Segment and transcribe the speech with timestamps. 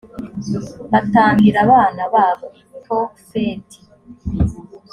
[0.91, 3.79] batambira abana babo i tofeti